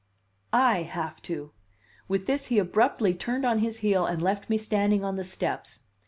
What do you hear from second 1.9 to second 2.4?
With